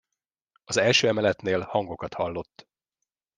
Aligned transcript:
Az 0.63 0.77
első 0.77 1.07
emeletnél 1.07 1.61
hangokat 1.61 2.13
hallott. 2.13 2.67